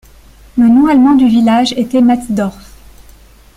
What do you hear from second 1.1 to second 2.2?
du village était